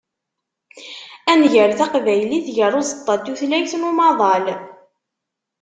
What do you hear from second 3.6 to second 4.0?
n